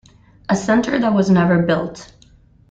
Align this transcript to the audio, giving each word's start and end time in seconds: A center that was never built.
A 0.49 0.55
center 0.55 0.97
that 0.97 1.13
was 1.13 1.29
never 1.29 1.61
built. 1.61 2.11